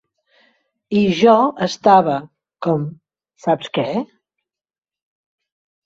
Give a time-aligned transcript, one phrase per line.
[1.01, 1.35] I jo
[1.67, 2.17] estava,
[2.69, 2.89] com,
[3.47, 3.89] Saps què?